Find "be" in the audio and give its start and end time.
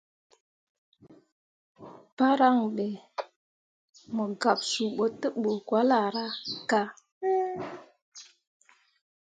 2.75-2.87